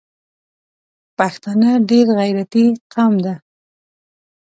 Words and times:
پښتانه 1.17 1.69
ډېر 1.89 2.07
غیرتي 2.19 2.65
قوم 2.93 3.13
ده 3.25 3.35